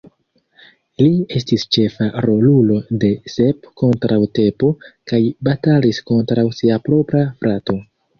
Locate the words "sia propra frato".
6.61-7.77